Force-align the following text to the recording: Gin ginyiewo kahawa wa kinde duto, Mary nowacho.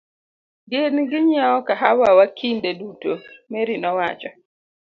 Gin 0.69 0.95
ginyiewo 1.09 1.59
kahawa 1.67 2.07
wa 2.17 2.25
kinde 2.37 2.69
duto, 2.79 3.11
Mary 3.51 3.75
nowacho. 3.81 4.29